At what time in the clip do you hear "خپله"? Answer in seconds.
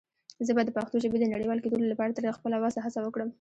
2.37-2.57